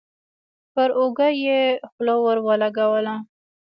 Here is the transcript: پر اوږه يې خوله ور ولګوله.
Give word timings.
پر 0.73 0.89
اوږه 0.99 1.29
يې 1.43 1.59
خوله 1.93 2.15
ور 2.23 2.37
ولګوله. 2.47 3.15